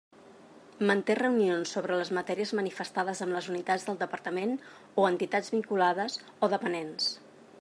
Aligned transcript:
Manté 0.91 1.15
reunions 1.17 1.73
sobre 1.75 1.99
les 1.99 2.11
matèries 2.19 2.53
manifestades 2.61 3.21
amb 3.27 3.37
les 3.37 3.51
unitats 3.55 3.87
del 3.89 4.01
Departament 4.01 4.57
o 5.03 5.07
entitats 5.13 5.55
vinculades 5.59 6.19
o 6.49 6.53
dependents. 6.57 7.13